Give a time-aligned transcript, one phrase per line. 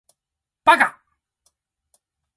[0.63, 1.03] 八嘎！